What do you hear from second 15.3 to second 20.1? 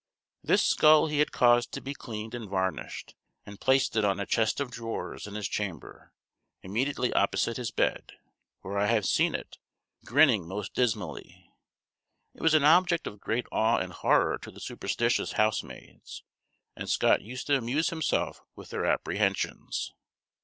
housemaids; and Scott used to amuse himself with their apprehensions.